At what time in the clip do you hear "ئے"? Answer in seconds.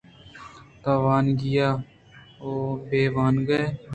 3.59-3.63